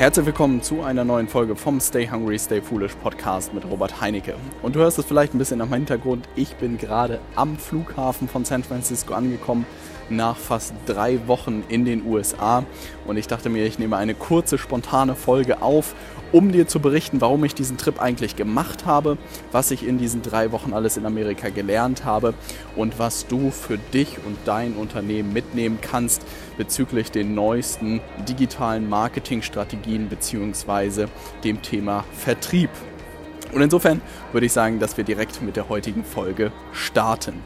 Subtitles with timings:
[0.00, 4.34] Herzlich willkommen zu einer neuen Folge vom Stay Hungry, Stay Foolish Podcast mit Robert Heinecke.
[4.62, 6.26] Und du hörst es vielleicht ein bisschen am Hintergrund.
[6.36, 9.66] Ich bin gerade am Flughafen von San Francisco angekommen,
[10.10, 12.64] nach fast drei Wochen in den USA.
[13.06, 15.94] Und ich dachte mir, ich nehme eine kurze, spontane Folge auf,
[16.32, 19.18] um dir zu berichten, warum ich diesen Trip eigentlich gemacht habe,
[19.52, 22.34] was ich in diesen drei Wochen alles in Amerika gelernt habe
[22.76, 26.22] und was du für dich und dein Unternehmen mitnehmen kannst
[26.56, 31.06] bezüglich den neuesten digitalen Marketingstrategien bzw.
[31.42, 32.70] dem Thema Vertrieb.
[33.52, 34.00] Und insofern
[34.32, 37.42] würde ich sagen, dass wir direkt mit der heutigen Folge starten.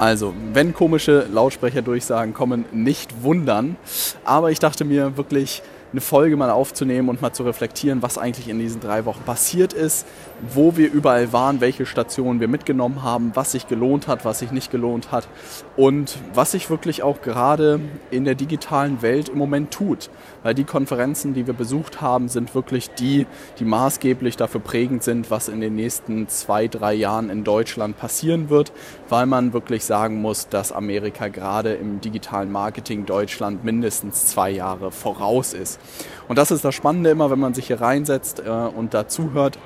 [0.00, 3.76] Also, wenn komische Lautsprecherdurchsagen kommen, nicht wundern.
[4.24, 8.48] Aber ich dachte mir wirklich, eine Folge mal aufzunehmen und mal zu reflektieren, was eigentlich
[8.48, 10.06] in diesen drei Wochen passiert ist,
[10.54, 14.52] wo wir überall waren, welche Stationen wir mitgenommen haben, was sich gelohnt hat, was sich
[14.52, 15.28] nicht gelohnt hat
[15.76, 20.10] und was sich wirklich auch gerade in der digitalen Welt im Moment tut.
[20.42, 23.26] Weil die Konferenzen, die wir besucht haben, sind wirklich die,
[23.58, 28.48] die maßgeblich dafür prägend sind, was in den nächsten zwei, drei Jahren in Deutschland passieren
[28.48, 28.72] wird,
[29.08, 34.92] weil man wirklich sagen muss, dass Amerika gerade im digitalen Marketing Deutschland mindestens zwei Jahre
[34.92, 35.79] voraus ist.
[36.28, 39.58] Und das ist das Spannende immer, wenn man sich hier reinsetzt äh, und dazu hört,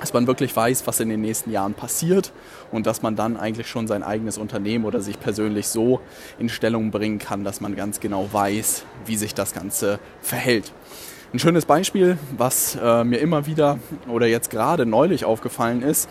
[0.00, 2.32] dass man wirklich weiß, was in den nächsten Jahren passiert
[2.70, 6.00] und dass man dann eigentlich schon sein eigenes Unternehmen oder sich persönlich so
[6.38, 10.72] in Stellung bringen kann, dass man ganz genau weiß, wie sich das Ganze verhält.
[11.32, 13.78] Ein schönes Beispiel, was äh, mir immer wieder
[14.08, 16.08] oder jetzt gerade neulich aufgefallen ist,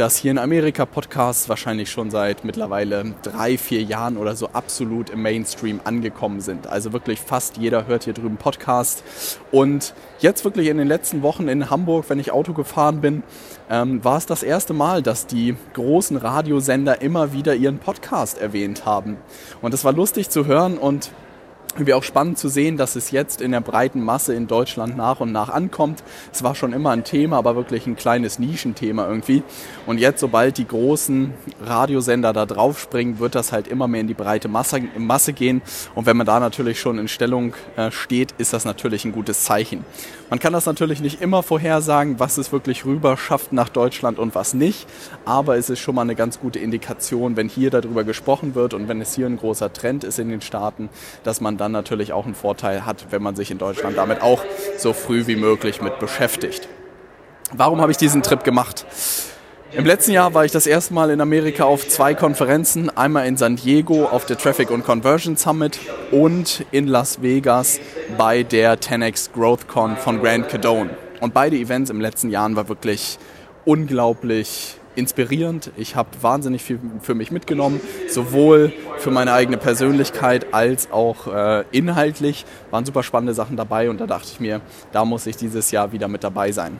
[0.00, 5.10] dass hier in Amerika Podcasts wahrscheinlich schon seit mittlerweile drei, vier Jahren oder so absolut
[5.10, 6.66] im Mainstream angekommen sind.
[6.66, 9.04] Also wirklich fast jeder hört hier drüben Podcast.
[9.52, 13.22] Und jetzt wirklich in den letzten Wochen in Hamburg, wenn ich Auto gefahren bin,
[13.68, 18.86] ähm, war es das erste Mal, dass die großen Radiosender immer wieder ihren Podcast erwähnt
[18.86, 19.18] haben.
[19.60, 21.10] Und es war lustig zu hören und
[21.76, 25.20] irgendwie auch spannend zu sehen, dass es jetzt in der breiten Masse in Deutschland nach
[25.20, 26.02] und nach ankommt.
[26.32, 29.42] Es war schon immer ein Thema, aber wirklich ein kleines Nischenthema irgendwie.
[29.86, 31.32] Und jetzt, sobald die großen
[31.64, 35.62] Radiosender da draufspringen, wird das halt immer mehr in die breite Masse, Masse gehen.
[35.94, 39.44] Und wenn man da natürlich schon in Stellung äh, steht, ist das natürlich ein gutes
[39.44, 39.84] Zeichen.
[40.30, 44.34] Man kann das natürlich nicht immer vorhersagen, was es wirklich rüber schafft nach Deutschland und
[44.34, 44.86] was nicht.
[45.24, 48.86] Aber es ist schon mal eine ganz gute Indikation, wenn hier darüber gesprochen wird und
[48.86, 50.88] wenn es hier ein großer Trend ist in den Staaten,
[51.24, 54.42] dass man dann natürlich auch einen Vorteil hat, wenn man sich in Deutschland damit auch
[54.78, 56.68] so früh wie möglich mit beschäftigt.
[57.52, 58.86] Warum habe ich diesen Trip gemacht?
[59.72, 63.36] Im letzten Jahr war ich das erste Mal in Amerika auf zwei Konferenzen, einmal in
[63.36, 65.78] San Diego auf der Traffic und Conversion Summit
[66.10, 67.78] und in Las Vegas
[68.18, 70.90] bei der 10x GrowthCon von Grant Cadone.
[71.20, 73.18] Und beide Events im letzten Jahr waren wirklich
[73.64, 75.72] unglaublich inspirierend.
[75.76, 81.64] Ich habe wahnsinnig viel für mich mitgenommen, sowohl für meine eigene Persönlichkeit als auch äh,
[81.72, 82.44] inhaltlich.
[82.70, 84.60] Waren super spannende Sachen dabei und da dachte ich mir,
[84.92, 86.78] da muss ich dieses Jahr wieder mit dabei sein.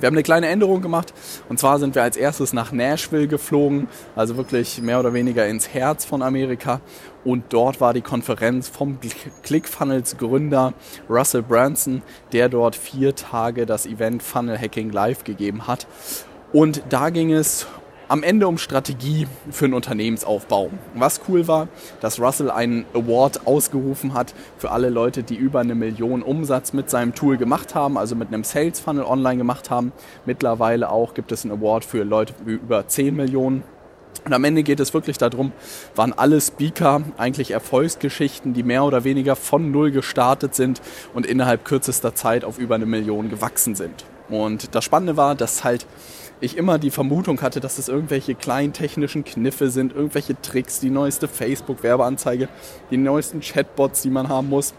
[0.00, 1.12] Wir haben eine kleine Änderung gemacht
[1.50, 5.68] und zwar sind wir als erstes nach Nashville geflogen, also wirklich mehr oder weniger ins
[5.68, 6.80] Herz von Amerika
[7.24, 8.98] und dort war die Konferenz vom
[9.42, 10.72] ClickFunnels Gründer
[11.10, 12.02] Russell Branson,
[12.32, 15.86] der dort vier Tage das Event Funnel Hacking live gegeben hat
[16.52, 17.66] und da ging es
[18.08, 20.68] am Ende um Strategie für einen Unternehmensaufbau.
[20.94, 21.68] Was cool war,
[22.02, 26.90] dass Russell einen Award ausgerufen hat für alle Leute, die über eine Million Umsatz mit
[26.90, 29.92] seinem Tool gemacht haben, also mit einem Sales Funnel online gemacht haben.
[30.26, 33.62] Mittlerweile auch gibt es einen Award für Leute über 10 Millionen.
[34.26, 35.52] Und am Ende geht es wirklich darum,
[35.94, 40.82] waren alle Speaker eigentlich Erfolgsgeschichten, die mehr oder weniger von Null gestartet sind
[41.14, 44.04] und innerhalb kürzester Zeit auf über eine Million gewachsen sind.
[44.28, 45.86] Und das Spannende war, dass halt
[46.42, 50.90] ich immer die Vermutung hatte, dass es irgendwelche kleinen technischen Kniffe sind, irgendwelche Tricks, die
[50.90, 52.48] neueste Facebook-Werbeanzeige,
[52.90, 54.74] die neuesten Chatbots, die man haben muss.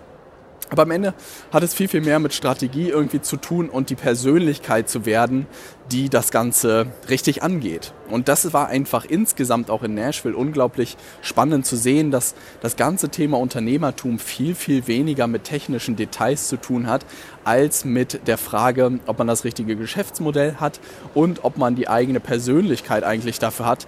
[0.73, 1.13] Aber am Ende
[1.51, 5.45] hat es viel, viel mehr mit Strategie irgendwie zu tun und die Persönlichkeit zu werden,
[5.91, 7.93] die das Ganze richtig angeht.
[8.09, 13.09] Und das war einfach insgesamt auch in Nashville unglaublich spannend zu sehen, dass das ganze
[13.09, 17.05] Thema Unternehmertum viel, viel weniger mit technischen Details zu tun hat,
[17.43, 20.79] als mit der Frage, ob man das richtige Geschäftsmodell hat
[21.13, 23.85] und ob man die eigene Persönlichkeit eigentlich dafür hat,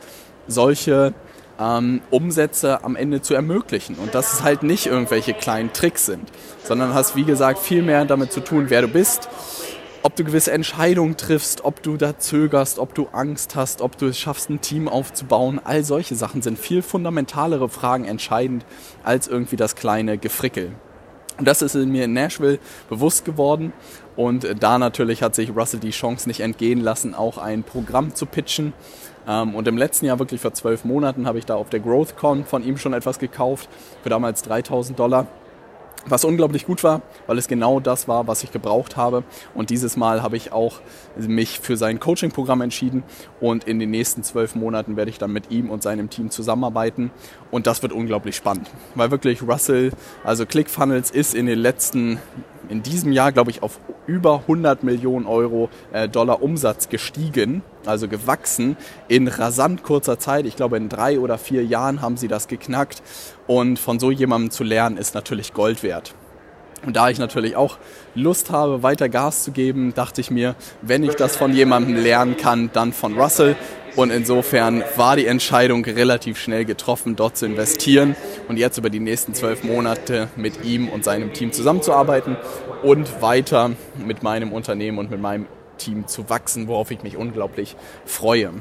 [0.48, 1.16] solche
[1.60, 3.96] ähm, Umsätze am Ende zu ermöglichen.
[3.96, 6.30] Und dass es halt nicht irgendwelche kleinen Tricks sind,
[6.64, 9.30] sondern hast, wie gesagt, viel mehr damit zu tun, wer du bist,
[10.04, 14.06] ob du gewisse Entscheidungen triffst, ob du da zögerst, ob du Angst hast, ob du
[14.06, 15.60] es schaffst, ein Team aufzubauen.
[15.64, 18.66] All solche Sachen sind viel fundamentalere Fragen entscheidend
[19.04, 20.74] als irgendwie das kleine Gefrickel.
[21.40, 22.60] Das ist mir in Nashville
[22.90, 23.74] bewusst geworden.
[24.16, 28.26] Und da natürlich hat sich Russell die Chance nicht entgehen lassen, auch ein Programm zu
[28.26, 28.74] pitchen.
[29.28, 32.46] Ähm, und im letzten Jahr, wirklich vor zwölf Monaten, habe ich da auf der GrowthCon
[32.46, 33.70] von ihm schon etwas gekauft,
[34.04, 35.28] für damals 3000 Dollar.
[36.08, 39.24] Was unglaublich gut war, weil es genau das war, was ich gebraucht habe.
[39.54, 40.82] Und dieses Mal habe ich auch
[41.18, 43.04] mich für sein Coaching-Programm entschieden
[43.40, 47.12] und in den nächsten zwölf Monaten werde ich dann mit ihm und seinem Team zusammenarbeiten.
[47.52, 49.92] Und das wird unglaublich spannend, weil wirklich Russell,
[50.24, 52.20] also ClickFunnels ist in den letzten
[52.70, 58.08] in diesem Jahr, glaube ich, auf über 100 Millionen Euro äh, Dollar Umsatz gestiegen, also
[58.08, 58.78] gewachsen
[59.08, 60.46] in rasant kurzer Zeit.
[60.46, 63.02] Ich glaube, in drei oder vier Jahren haben sie das geknackt.
[63.48, 66.14] Und von so jemandem zu lernen, ist natürlich Gold wert.
[66.86, 67.78] Und da ich natürlich auch
[68.14, 72.38] Lust habe, weiter Gas zu geben, dachte ich mir, wenn ich das von jemandem lernen
[72.38, 73.56] kann, dann von Russell.
[73.96, 78.16] Und insofern war die Entscheidung relativ schnell getroffen, dort zu investieren
[78.50, 82.36] und jetzt über die nächsten zwölf Monate mit ihm und seinem Team zusammenzuarbeiten
[82.84, 83.72] und weiter
[84.06, 85.48] mit meinem Unternehmen und mit meinem
[85.78, 88.52] Team zu wachsen, worauf ich mich unglaublich freue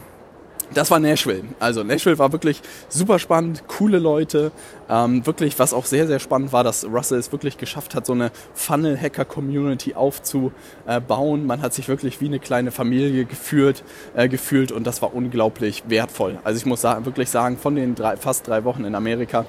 [0.73, 1.45] das war Nashville.
[1.61, 4.53] Also Nashville war wirklich super spannend, coole Leute.
[4.89, 8.13] Ähm, wirklich, was auch sehr, sehr spannend war, dass Russell es wirklich geschafft hat, so
[8.13, 11.47] eine Funnel-Hacker-Community aufzubauen.
[11.47, 13.83] Man hat sich wirklich wie eine kleine Familie geführt,
[14.15, 16.39] äh, gefühlt und das war unglaublich wertvoll.
[16.45, 19.47] Also ich muss sagen, wirklich sagen, von den drei, fast drei Wochen in Amerika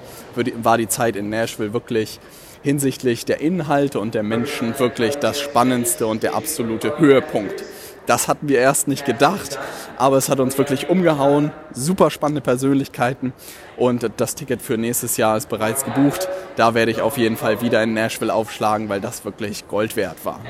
[0.62, 2.20] war die Zeit in Nashville wirklich
[2.62, 7.62] hinsichtlich der Inhalte und der Menschen wirklich das Spannendste und der absolute Höhepunkt.
[8.06, 9.58] Das hatten wir erst nicht gedacht,
[9.98, 11.50] aber es hat uns wirklich umgehauen.
[11.72, 13.32] Super spannende Persönlichkeiten
[13.76, 16.28] und das Ticket für nächstes Jahr ist bereits gebucht.
[16.54, 20.24] Da werde ich auf jeden Fall wieder in Nashville aufschlagen, weil das wirklich Gold wert
[20.24, 20.40] war.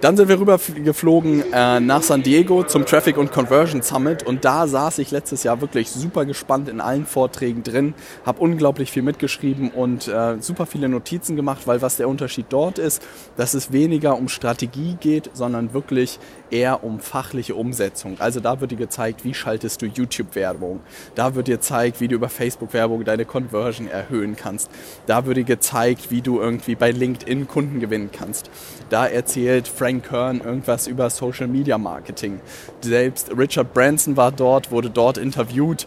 [0.00, 4.44] Dann sind wir rüber geflogen äh, nach San Diego zum Traffic und Conversion Summit und
[4.44, 9.02] da saß ich letztes Jahr wirklich super gespannt in allen Vorträgen drin, habe unglaublich viel
[9.02, 13.02] mitgeschrieben und äh, super viele Notizen gemacht, weil was der Unterschied dort ist,
[13.36, 16.20] dass es weniger um Strategie geht, sondern wirklich
[16.52, 18.20] eher um fachliche Umsetzung.
[18.20, 20.78] Also da wird dir gezeigt, wie schaltest du YouTube-Werbung.
[21.16, 24.70] Da wird dir gezeigt, wie du über Facebook-Werbung deine Conversion erhöhen kannst.
[25.06, 28.48] Da wird dir gezeigt, wie du irgendwie bei LinkedIn Kunden gewinnen kannst.
[28.90, 32.40] Da erzählt Frank Frank Kern irgendwas über Social Media Marketing.
[32.82, 35.86] Selbst Richard Branson war dort, wurde dort interviewt.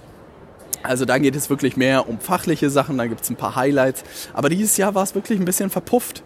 [0.82, 4.04] Also da geht es wirklich mehr um fachliche Sachen, da gibt es ein paar Highlights.
[4.34, 6.24] Aber dieses Jahr war es wirklich ein bisschen verpufft.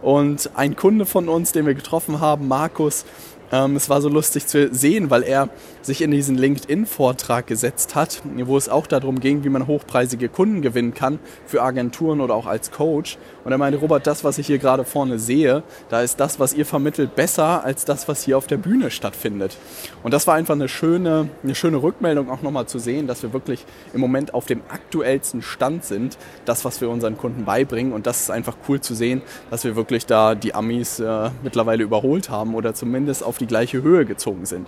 [0.00, 3.04] Und ein Kunde von uns, den wir getroffen haben, Markus,
[3.52, 5.48] ähm, es war so lustig zu sehen, weil er
[5.82, 10.62] sich in diesen LinkedIn-Vortrag gesetzt hat, wo es auch darum ging, wie man hochpreisige Kunden
[10.62, 13.16] gewinnen kann für Agenturen oder auch als Coach.
[13.44, 16.52] Und er meinte, Robert, das, was ich hier gerade vorne sehe, da ist das, was
[16.52, 19.56] ihr vermittelt, besser als das, was hier auf der Bühne stattfindet.
[20.02, 23.32] Und das war einfach eine schöne, eine schöne Rückmeldung auch nochmal zu sehen, dass wir
[23.32, 27.92] wirklich im Moment auf dem aktuellsten Stand sind, das, was wir unseren Kunden beibringen.
[27.92, 31.82] Und das ist einfach cool zu sehen, dass wir wirklich da die Amis äh, mittlerweile
[31.82, 34.66] überholt haben oder zumindest auf die gleiche Höhe gezogen sind.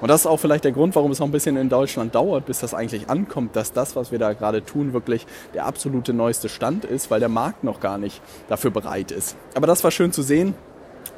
[0.00, 2.46] Und das ist auch vielleicht der Grund, warum es noch ein bisschen in Deutschland dauert,
[2.46, 6.48] bis das eigentlich ankommt, dass das, was wir da gerade tun, wirklich der absolute neueste
[6.48, 9.36] Stand ist, weil der Markt noch gar nicht dafür bereit ist.
[9.54, 10.54] Aber das war schön zu sehen.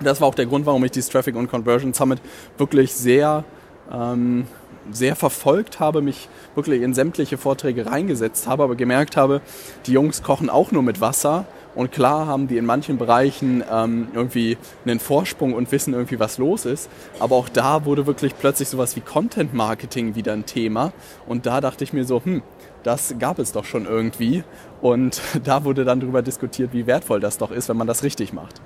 [0.01, 2.21] Das war auch der Grund, warum ich dieses Traffic und Conversion Summit
[2.57, 3.45] wirklich sehr
[3.93, 4.47] ähm,
[4.91, 9.41] sehr verfolgt habe, mich wirklich in sämtliche Vorträge reingesetzt habe, aber gemerkt habe,
[9.87, 11.47] die Jungs kochen auch nur mit Wasser
[11.77, 14.57] und klar haben die in manchen Bereichen ähm, irgendwie
[14.87, 16.89] einen Vorsprung und wissen irgendwie, was los ist.
[17.21, 20.95] Aber auch da wurde wirklich plötzlich sowas wie Content Marketing wieder ein Thema.
[21.27, 22.43] Und da dachte ich mir so, hm,
[22.87, 24.45] das gab es doch schon irgendwie.
[24.81, 28.33] Und da wurde dann darüber diskutiert, wie wertvoll das doch ist, wenn man das richtig
[28.33, 28.61] macht.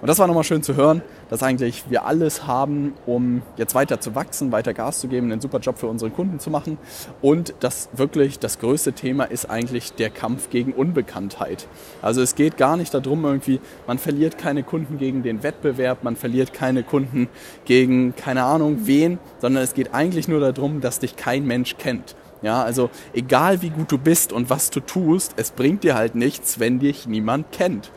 [0.00, 4.00] Und das war nochmal schön zu hören, dass eigentlich wir alles haben, um jetzt weiter
[4.00, 6.78] zu wachsen, weiter Gas zu geben, einen super Job für unsere Kunden zu machen.
[7.20, 11.66] Und das wirklich das größte Thema ist eigentlich der Kampf gegen Unbekanntheit.
[12.00, 16.14] Also es geht gar nicht darum, irgendwie, man verliert keine Kunden gegen den Wettbewerb, man
[16.14, 17.28] verliert keine Kunden
[17.64, 22.14] gegen keine Ahnung wen, sondern es geht eigentlich nur darum, dass dich kein Mensch kennt.
[22.42, 26.14] Ja, also egal wie gut du bist und was du tust, es bringt dir halt
[26.14, 27.90] nichts, wenn dich niemand kennt.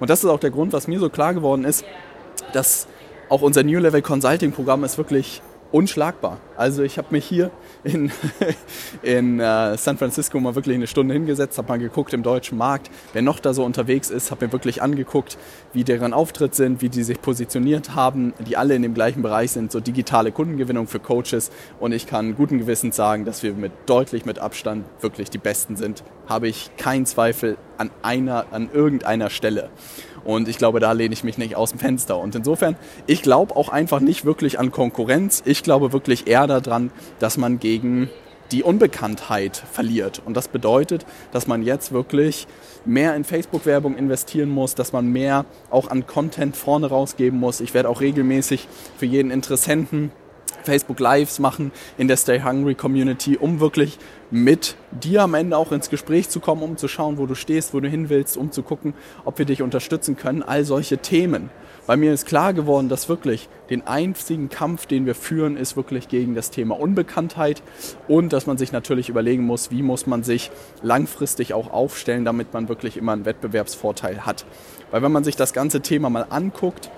[0.00, 1.84] Und das ist auch der Grund, was mir so klar geworden ist,
[2.52, 2.86] dass
[3.28, 6.38] auch unser New Level Consulting Programm ist wirklich unschlagbar.
[6.56, 7.50] Also ich habe mich hier
[7.82, 8.12] in,
[9.02, 12.90] in äh, San Francisco mal wirklich eine Stunde hingesetzt, habe mal geguckt im deutschen Markt,
[13.12, 15.38] wer noch da so unterwegs ist, habe mir wirklich angeguckt,
[15.72, 19.50] wie deren Auftritt sind, wie die sich positioniert haben, die alle in dem gleichen Bereich
[19.52, 21.50] sind, so digitale Kundengewinnung für Coaches.
[21.80, 25.76] Und ich kann guten Gewissens sagen, dass wir mit deutlich mit Abstand wirklich die Besten
[25.76, 26.04] sind.
[26.28, 29.70] Habe ich keinen Zweifel an einer, an irgendeiner Stelle.
[30.24, 32.18] Und ich glaube, da lehne ich mich nicht aus dem Fenster.
[32.18, 32.76] Und insofern,
[33.06, 35.42] ich glaube auch einfach nicht wirklich an Konkurrenz.
[35.44, 38.10] Ich glaube wirklich eher daran, dass man gegen
[38.52, 40.22] die Unbekanntheit verliert.
[40.24, 42.46] Und das bedeutet, dass man jetzt wirklich
[42.84, 47.60] mehr in Facebook-Werbung investieren muss, dass man mehr auch an Content vorne rausgeben muss.
[47.60, 50.12] Ich werde auch regelmäßig für jeden Interessenten
[50.62, 53.98] Facebook Lives machen in der Stay Hungry Community, um wirklich
[54.30, 57.74] mit dir am Ende auch ins Gespräch zu kommen, um zu schauen, wo du stehst,
[57.74, 60.42] wo du hin willst, um zu gucken, ob wir dich unterstützen können.
[60.42, 61.50] All solche Themen.
[61.86, 66.06] Bei mir ist klar geworden, dass wirklich den einzigen Kampf, den wir führen, ist wirklich
[66.06, 67.60] gegen das Thema Unbekanntheit
[68.06, 70.52] und dass man sich natürlich überlegen muss, wie muss man sich
[70.82, 74.46] langfristig auch aufstellen, damit man wirklich immer einen Wettbewerbsvorteil hat.
[74.92, 76.90] Weil wenn man sich das ganze Thema mal anguckt,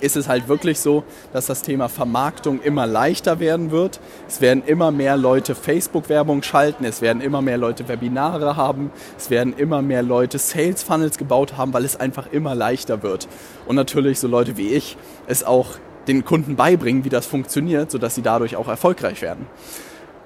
[0.00, 4.00] ist es halt wirklich so, dass das Thema Vermarktung immer leichter werden wird.
[4.28, 9.30] Es werden immer mehr Leute Facebook-Werbung schalten, es werden immer mehr Leute Webinare haben, es
[9.30, 13.28] werden immer mehr Leute Sales-Funnels gebaut haben, weil es einfach immer leichter wird.
[13.66, 15.76] Und natürlich so Leute wie ich es auch
[16.06, 19.46] den Kunden beibringen, wie das funktioniert, sodass sie dadurch auch erfolgreich werden.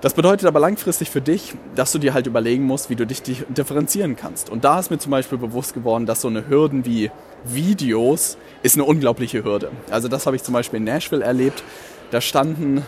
[0.02, 3.22] Das bedeutet aber langfristig für dich, dass du dir halt überlegen musst, wie du dich
[3.22, 4.50] differenzieren kannst.
[4.50, 7.12] Und da ist mir zum Beispiel bewusst geworden, dass so eine Hürden wie
[7.44, 9.70] Videos ist eine unglaubliche Hürde.
[9.92, 11.62] Also das habe ich zum Beispiel in Nashville erlebt.
[12.10, 12.82] Da standen,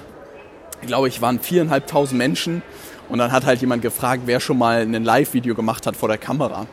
[0.82, 2.62] glaube ich, waren viereinhalbtausend Menschen
[3.08, 6.18] und dann hat halt jemand gefragt, wer schon mal ein Live-Video gemacht hat vor der
[6.18, 6.66] Kamera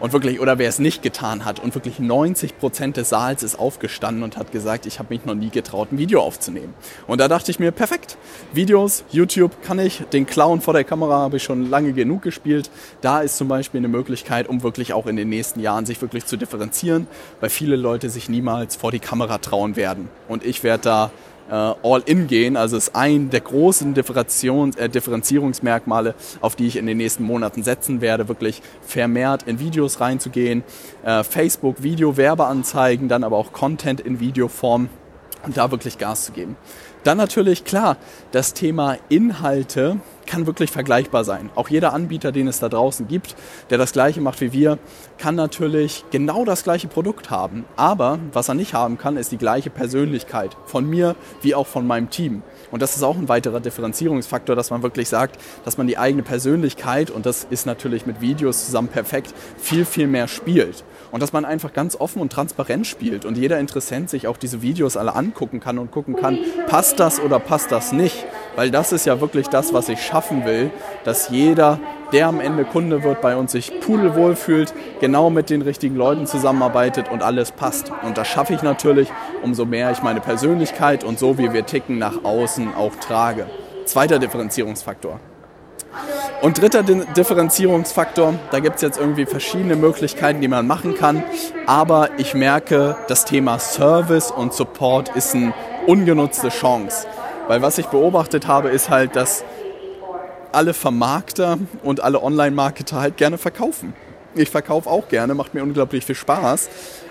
[0.00, 3.58] und wirklich, oder wer es nicht getan hat und wirklich 90 Prozent des Saals ist
[3.58, 6.74] aufgestanden und hat gesagt, ich habe mich noch nie getraut, ein Video aufzunehmen.
[7.06, 8.16] Und da dachte ich mir, perfekt,
[8.52, 12.70] Videos, YouTube kann ich, den Clown vor der Kamera habe ich schon lange genug gespielt.
[13.00, 16.26] Da ist zum Beispiel eine Möglichkeit, um wirklich auch in den nächsten Jahren sich wirklich
[16.26, 17.06] zu differenzieren,
[17.40, 20.08] weil viele Leute sich niemals vor die Kamera trauen werden.
[20.28, 21.10] Und ich werde da
[21.50, 22.56] äh, All-In gehen.
[22.56, 27.62] Also ist ein der großen Differenzions, äh, Differenzierungsmerkmale, auf die ich in den nächsten Monaten
[27.62, 30.62] setzen werde, wirklich vermehrt in Videos reinzugehen,
[31.04, 34.88] äh, Facebook, Video, Werbeanzeigen, dann aber auch Content in Videoform
[35.44, 36.56] und da wirklich Gas zu geben.
[37.04, 37.96] Dann natürlich klar,
[38.32, 41.50] das Thema Inhalte kann wirklich vergleichbar sein.
[41.56, 43.34] Auch jeder Anbieter, den es da draußen gibt,
[43.70, 44.78] der das gleiche macht wie wir,
[45.18, 47.64] kann natürlich genau das gleiche Produkt haben.
[47.76, 51.86] Aber was er nicht haben kann, ist die gleiche Persönlichkeit von mir wie auch von
[51.86, 52.42] meinem Team.
[52.70, 56.22] Und das ist auch ein weiterer Differenzierungsfaktor, dass man wirklich sagt, dass man die eigene
[56.22, 60.84] Persönlichkeit, und das ist natürlich mit Videos zusammen perfekt, viel, viel mehr spielt.
[61.10, 64.60] Und dass man einfach ganz offen und transparent spielt und jeder Interessent sich auch diese
[64.60, 68.26] Videos alle angucken kann und gucken kann, passt das oder passt das nicht.
[68.58, 70.72] Weil das ist ja wirklich das, was ich schaffen will,
[71.04, 71.78] dass jeder,
[72.10, 76.26] der am Ende Kunde wird, bei uns sich pudelwohl fühlt, genau mit den richtigen Leuten
[76.26, 77.92] zusammenarbeitet und alles passt.
[78.02, 79.12] Und das schaffe ich natürlich,
[79.44, 83.46] umso mehr ich meine Persönlichkeit und so wie wir ticken nach außen auch trage.
[83.84, 85.20] Zweiter Differenzierungsfaktor.
[86.42, 91.22] Und dritter Differenzierungsfaktor, da gibt es jetzt irgendwie verschiedene Möglichkeiten, die man machen kann.
[91.66, 95.54] Aber ich merke, das Thema Service und Support ist eine
[95.86, 97.06] ungenutzte Chance.
[97.48, 99.42] Weil was ich beobachtet habe, ist halt, dass
[100.52, 103.94] alle Vermarkter und alle Online-Marketer halt gerne verkaufen.
[104.34, 106.68] Ich verkaufe auch gerne, macht mir unglaublich viel Spaß.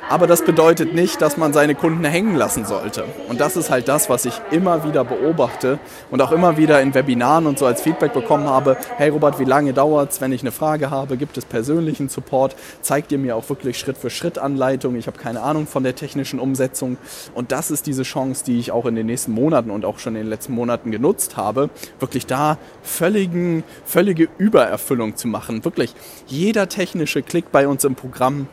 [0.10, 3.04] Aber das bedeutet nicht, dass man seine Kunden hängen lassen sollte.
[3.28, 5.80] Und das ist halt das, was ich immer wieder beobachte
[6.12, 8.78] und auch immer wieder in Webinaren und so als Feedback bekommen habe.
[8.96, 11.18] Hey Robert, wie lange dauert es, wenn ich eine Frage habe?
[11.18, 12.56] Gibt es persönlichen Support?
[12.82, 14.96] Zeigt ihr mir auch wirklich Schritt für Schritt Anleitung?
[14.96, 16.96] Ich habe keine Ahnung von der technischen Umsetzung.
[17.36, 20.16] Und das ist diese Chance, die ich auch in den nächsten Monaten und auch schon
[20.16, 21.70] in den letzten Monaten genutzt habe,
[22.00, 25.66] wirklich da völligen, völlige Übererfüllung zu machen.
[25.66, 25.96] Wirklich
[26.28, 28.48] jeder technische Klick bei uns im Programm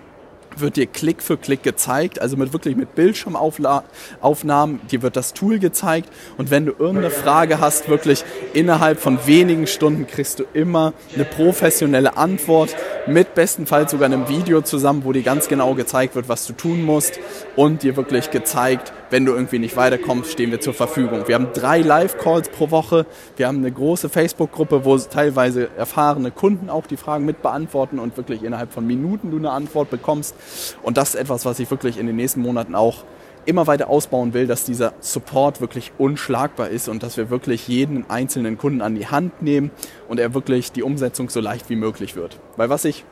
[0.57, 5.59] wird dir Klick für Klick gezeigt, also mit wirklich mit Bildschirmaufnahmen, dir wird das Tool
[5.59, 6.09] gezeigt
[6.39, 11.25] und wenn du irgendeine Frage hast, wirklich innerhalb von wenigen Stunden kriegst du immer eine
[11.25, 12.75] professionelle Antwort
[13.07, 16.83] mit bestenfalls sogar einem Video zusammen, wo dir ganz genau gezeigt wird, was du tun
[16.83, 17.19] musst
[17.57, 21.29] und dir wirklich gezeigt, wenn du irgendwie nicht weiterkommst, stehen wir zur Verfügung.
[21.29, 23.07] Wir haben drei Live-Calls pro Woche.
[23.37, 28.17] Wir haben eine große Facebook-Gruppe, wo teilweise erfahrene Kunden auch die Fragen mit beantworten und
[28.17, 30.34] wirklich innerhalb von Minuten du eine Antwort bekommst.
[30.83, 33.05] Und das ist etwas, was ich wirklich in den nächsten Monaten auch
[33.47, 38.09] immer weiter ausbauen will, dass dieser Support wirklich unschlagbar ist und dass wir wirklich jeden
[38.09, 39.71] einzelnen Kunden an die Hand nehmen
[40.09, 42.39] und er wirklich die Umsetzung so leicht wie möglich wird.
[42.57, 43.05] Weil was ich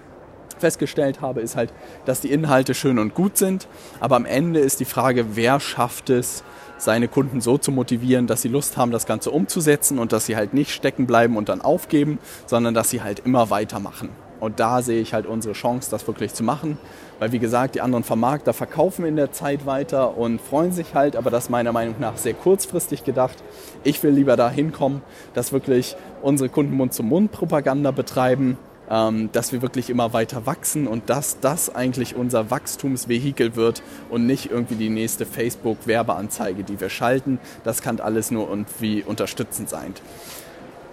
[0.59, 1.73] festgestellt habe, ist halt,
[2.05, 3.69] dass die Inhalte schön und gut sind,
[4.01, 6.45] aber am Ende ist die Frage, wer schafft es,
[6.79, 10.37] seine Kunden so zu motivieren, dass sie Lust haben, das Ganze umzusetzen und dass sie
[10.37, 14.09] halt nicht stecken bleiben und dann aufgeben, sondern dass sie halt immer weitermachen.
[14.43, 16.77] Und da sehe ich halt unsere Chance, das wirklich zu machen.
[17.21, 21.15] Weil wie gesagt, die anderen Vermarkter verkaufen in der Zeit weiter und freuen sich halt,
[21.15, 23.37] aber das meiner Meinung nach sehr kurzfristig gedacht.
[23.85, 25.03] Ich will lieber da hinkommen,
[25.35, 28.59] dass wirklich unsere Kunden Mund-zu-Mund-Propaganda betreiben,
[28.91, 34.27] ähm, dass wir wirklich immer weiter wachsen und dass das eigentlich unser Wachstumsvehikel wird und
[34.27, 37.39] nicht irgendwie die nächste Facebook-Werbeanzeige, die wir schalten.
[37.63, 39.95] Das kann alles nur irgendwie unterstützend sein.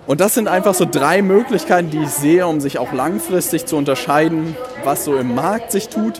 [0.10, 3.78] Und das sind einfach so drei Möglichkeiten, die ich sehe, um sich auch langfristig zu
[3.78, 6.20] unterscheiden, was so im Markt sich tut.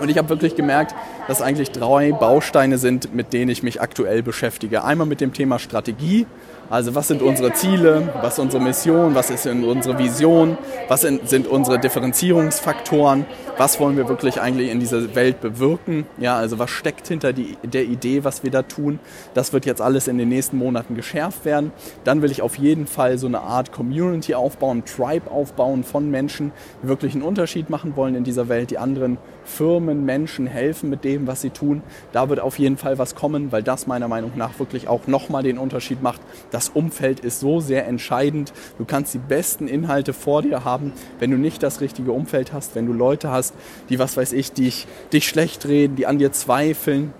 [0.00, 0.96] Und ich habe wirklich gemerkt,
[1.28, 4.82] dass eigentlich drei Bausteine sind, mit denen ich mich aktuell beschäftige.
[4.82, 6.26] Einmal mit dem Thema Strategie,
[6.70, 11.46] also was sind unsere Ziele, was ist unsere Mission, was ist unsere Vision, was sind
[11.46, 17.06] unsere Differenzierungsfaktoren, was wollen wir wirklich eigentlich in dieser Welt bewirken, ja, also was steckt
[17.08, 18.98] hinter die, der Idee, was wir da tun.
[19.34, 21.72] Das wird jetzt alles in den nächsten Monaten geschärft werden.
[22.02, 26.52] Dann will ich auf jeden Fall so eine Art Community aufbauen, Tribe aufbauen von Menschen,
[26.82, 31.04] die wirklich einen Unterschied machen wollen in dieser Welt, die anderen Firmen, Menschen helfen mit
[31.04, 31.82] dem, was sie tun.
[32.12, 35.42] Da wird auf jeden Fall was kommen, weil das meiner Meinung nach wirklich auch nochmal
[35.42, 36.20] den Unterschied macht.
[36.50, 38.52] Das Umfeld ist so sehr entscheidend.
[38.78, 42.74] Du kannst die besten Inhalte vor dir haben, wenn du nicht das richtige Umfeld hast,
[42.74, 43.43] wenn du Leute hast,
[43.88, 47.12] die, was weiß ich, dich, dich schlecht reden, die an dir zweifeln,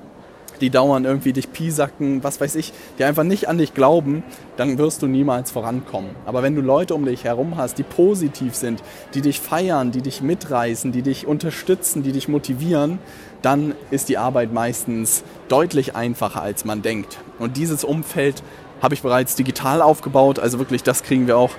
[0.60, 4.22] die dauernd irgendwie dich piesacken, was weiß ich, die einfach nicht an dich glauben,
[4.56, 6.10] dann wirst du niemals vorankommen.
[6.26, 8.82] Aber wenn du Leute um dich herum hast, die positiv sind,
[9.14, 12.98] die dich feiern, die dich mitreißen, die dich unterstützen, die dich motivieren,
[13.42, 17.18] dann ist die Arbeit meistens deutlich einfacher, als man denkt.
[17.38, 18.42] Und dieses Umfeld
[18.80, 21.50] habe ich bereits digital aufgebaut, also wirklich das kriegen wir auch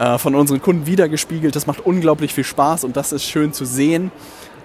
[0.00, 1.54] äh, von unseren Kunden wiedergespiegelt.
[1.54, 4.10] Das macht unglaublich viel Spaß und das ist schön zu sehen.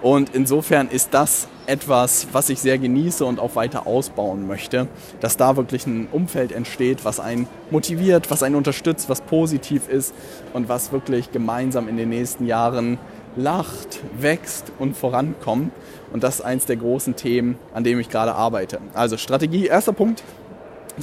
[0.00, 4.88] Und insofern ist das etwas, was ich sehr genieße und auch weiter ausbauen möchte,
[5.20, 10.14] dass da wirklich ein Umfeld entsteht, was einen motiviert, was einen unterstützt, was positiv ist
[10.54, 12.98] und was wirklich gemeinsam in den nächsten Jahren
[13.36, 15.70] lacht, wächst und vorankommt.
[16.12, 18.78] Und das ist eins der großen Themen, an dem ich gerade arbeite.
[18.94, 20.22] Also Strategie, erster Punkt,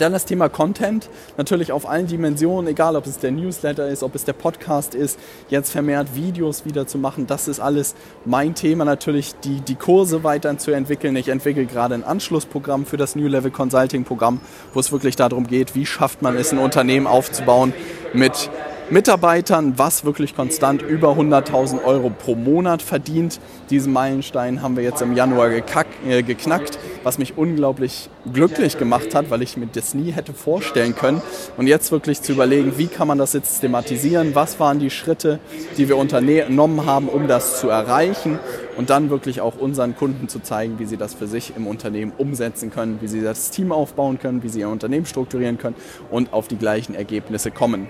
[0.02, 4.16] dann das Thema Content, natürlich auf allen Dimensionen, egal ob es der Newsletter ist, ob
[4.16, 5.20] es der Podcast ist,
[5.50, 7.96] jetzt vermehrt Videos wieder zu machen, das ist alles
[8.26, 11.16] mein Thema natürlich, die, die Kurse weiterzuentwickeln.
[11.16, 14.42] Ich entwickle gerade ein Anschlussprogramm für das New Level Consulting Programm,
[14.74, 17.74] wo es wirklich darum geht, wie schafft man es, ein Unternehmen aufzubauen
[18.14, 18.50] mit
[18.94, 23.40] Mitarbeitern, was wirklich konstant über 100.000 Euro pro Monat verdient.
[23.72, 29.16] Diesen Meilenstein haben wir jetzt im Januar gekack, äh, geknackt, was mich unglaublich glücklich gemacht
[29.16, 31.24] hat, weil ich mir das nie hätte vorstellen können.
[31.58, 35.40] Und jetzt wirklich zu überlegen, wie kann man das jetzt systematisieren, was waren die Schritte,
[35.76, 38.38] die wir unternommen haben, um das zu erreichen
[38.78, 42.14] und dann wirklich auch unseren Kunden zu zeigen, wie sie das für sich im Unternehmen
[42.16, 45.78] umsetzen können, wie sie das Team aufbauen können, wie sie ihr Unternehmen strukturieren können
[46.12, 47.88] und auf die gleichen Ergebnisse kommen.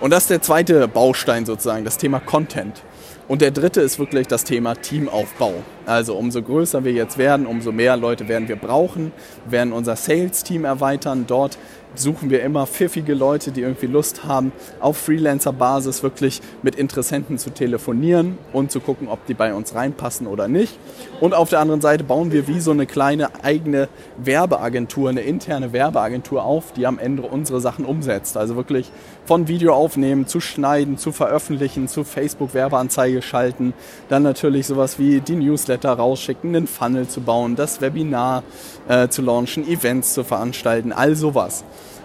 [0.00, 2.82] Und das ist der zweite Baustein sozusagen, das Thema Content.
[3.26, 5.54] Und der dritte ist wirklich das Thema Teamaufbau.
[5.86, 9.12] Also umso größer wir jetzt werden, umso mehr Leute werden wir brauchen,
[9.48, 11.24] werden unser Sales-Team erweitern.
[11.26, 11.56] Dort
[11.94, 17.50] suchen wir immer pfiffige Leute, die irgendwie Lust haben, auf Freelancer-Basis wirklich mit Interessenten zu
[17.50, 20.78] telefonieren und zu gucken, ob die bei uns reinpassen oder nicht.
[21.20, 25.72] Und auf der anderen Seite bauen wir wie so eine kleine eigene Werbeagentur, eine interne
[25.72, 28.36] Werbeagentur auf, die am Ende unsere Sachen umsetzt.
[28.36, 28.90] Also wirklich
[29.24, 33.74] von Video aufnehmen, zu schneiden, zu veröffentlichen, zu Facebook-Werbeanzeige schalten,
[34.08, 38.42] dann natürlich sowas wie die Newsletter rausschicken, einen Funnel zu bauen, das Webinar
[38.88, 41.64] äh, zu launchen, Events zu veranstalten, all sowas.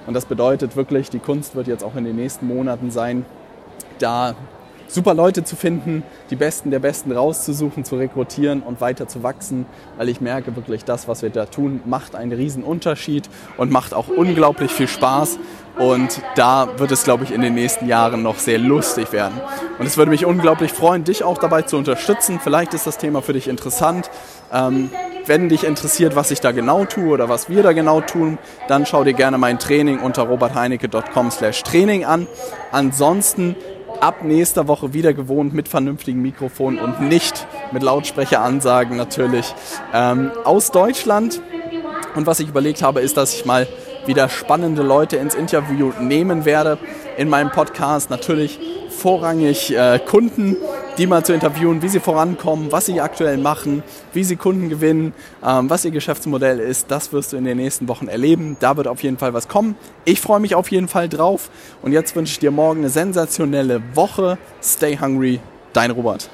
[0.10, 3.28] Und das bedeutet wirklich, die Kunst wird jetzt auch in den nächsten Monaten sein,
[4.00, 4.34] da
[4.88, 9.68] super Leute zu finden, die Besten der Besten rauszusuchen, zu rekrutieren und weiter zu wachsen,
[9.98, 13.94] weil ich merke wirklich, das, was wir da tun, macht einen riesen Unterschied und macht
[13.94, 15.38] auch unglaublich viel Spaß.
[15.78, 19.40] Und da wird es, glaube ich, in den nächsten Jahren noch sehr lustig werden.
[19.78, 22.40] Und es würde mich unglaublich freuen, dich auch dabei zu unterstützen.
[22.44, 24.10] Vielleicht ist das Thema für dich interessant.
[24.52, 24.90] Ähm,
[25.30, 28.38] wenn dich interessiert, was ich da genau tue oder was wir da genau tun,
[28.68, 32.28] dann schau dir gerne mein Training unter robertheinecke.com/training an.
[32.72, 33.56] Ansonsten
[34.02, 39.54] ab nächster Woche wieder gewohnt mit vernünftigen Mikrofonen und nicht mit Lautsprecheransagen natürlich
[39.94, 41.42] ähm, aus Deutschland.
[42.16, 43.68] Und was ich überlegt habe, ist, dass ich mal
[44.06, 46.80] wieder spannende Leute ins Interview nehmen werde
[47.18, 48.10] in meinem Podcast.
[48.10, 50.58] Natürlich vorrangig äh, Kunden,
[51.00, 55.14] die mal zu interviewen, wie sie vorankommen, was sie aktuell machen, wie sie Kunden gewinnen,
[55.42, 56.92] ähm, was ihr Geschäftsmodell ist.
[56.92, 58.58] Das wirst du in den nächsten Wochen erleben.
[58.60, 59.76] Da wird auf jeden Fall was kommen.
[60.04, 61.50] Ich freue mich auf jeden Fall drauf.
[61.82, 64.38] Und jetzt wünsche ich dir morgen eine sensationelle Woche.
[64.62, 65.40] Stay hungry,
[65.72, 66.30] dein Robert.